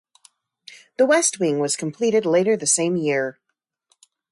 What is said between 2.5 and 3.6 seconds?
the same year.